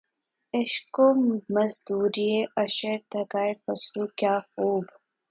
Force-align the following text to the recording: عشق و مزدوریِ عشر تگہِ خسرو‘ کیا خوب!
عشق 0.57 0.95
و 0.99 1.07
مزدوریِ 1.55 2.31
عشر 2.61 2.95
تگہِ 3.11 3.49
خسرو‘ 3.63 4.05
کیا 4.19 4.35
خوب! 4.51 4.85